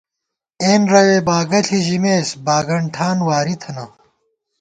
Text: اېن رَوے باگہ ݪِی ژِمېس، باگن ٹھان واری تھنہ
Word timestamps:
اېن 0.63 0.81
رَوے 0.91 1.19
باگہ 1.27 1.59
ݪِی 1.65 1.79
ژِمېس، 1.85 2.29
باگن 2.45 2.83
ٹھان 2.93 3.17
واری 3.27 3.55
تھنہ 3.61 3.85